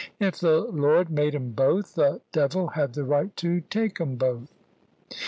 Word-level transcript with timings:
If 0.19 0.39
the 0.39 0.61
Lord 0.61 1.11
made 1.11 1.35
'em 1.35 1.51
both, 1.51 1.93
the 1.93 2.21
devil 2.31 2.69
had 2.69 2.93
the 2.95 3.03
right 3.03 3.35
to 3.37 3.61
take 3.61 4.01
'em 4.01 4.15
both." 4.15 4.51